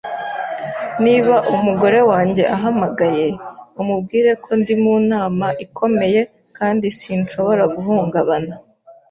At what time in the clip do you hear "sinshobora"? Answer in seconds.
6.99-7.63